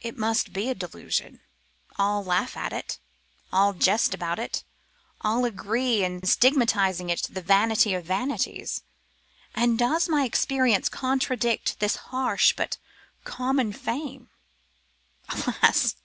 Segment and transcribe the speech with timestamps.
[0.00, 1.40] It must be a delusion.
[1.98, 3.00] All laugh at it,
[3.52, 4.62] all jest about it,
[5.22, 8.84] all agree in stigmatising it the vanity of vanities.
[9.52, 12.78] And does my experience contradict this harsh but
[13.24, 14.30] common fame?
[15.28, 15.96] Alas!